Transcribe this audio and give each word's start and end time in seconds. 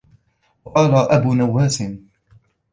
وَقَالَ 0.65 0.91
أَبُو 0.95 1.33
نُوَاسٍ 1.33 1.83